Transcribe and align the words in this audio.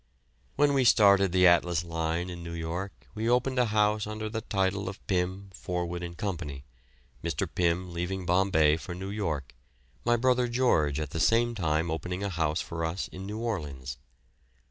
When 0.55 0.73
we 0.73 0.83
started 0.83 1.31
the 1.31 1.45
Atlas 1.45 1.83
Line 1.83 2.31
in 2.31 2.41
New 2.41 2.55
York, 2.55 2.91
we 3.13 3.29
opened 3.29 3.59
a 3.59 3.65
house 3.67 4.07
under 4.07 4.29
the 4.31 4.41
title 4.41 4.89
of 4.89 5.05
Pim, 5.05 5.51
Forwood 5.53 6.01
and 6.01 6.17
Co., 6.17 6.35
Mr. 7.23 7.47
Pim 7.53 7.93
leaving 7.93 8.25
Bombay 8.25 8.77
for 8.77 8.95
New 8.95 9.11
York, 9.11 9.53
my 10.03 10.15
brother 10.15 10.47
George 10.47 10.99
at 10.99 11.11
the 11.11 11.19
same 11.19 11.53
time 11.53 11.91
opening 11.91 12.23
a 12.23 12.29
house 12.29 12.61
for 12.61 12.83
us 12.83 13.09
in 13.09 13.27
New 13.27 13.37
Orleans. 13.37 13.99